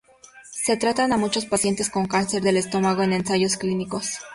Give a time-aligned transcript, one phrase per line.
[0.63, 4.17] Se tratan a muchos pacientes con cáncer del estómago en ensayos clínicos.